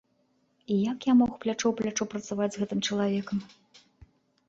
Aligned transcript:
І 0.75 0.77
як 0.91 0.99
я 1.11 1.15
мог 1.19 1.31
плячо 1.45 1.65
ў 1.73 1.75
плячо 1.83 2.09
працаваць 2.17 2.51
з 2.59 2.65
гэтым 2.65 2.79
чалавекам? 2.91 3.49